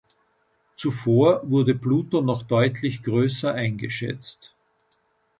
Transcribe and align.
Zuvor 0.77 1.47
wurde 1.47 1.75
Pluto 1.75 2.21
noch 2.21 2.41
deutlich 2.41 3.03
größer 3.03 3.53
eingeschätzt. 3.53 4.51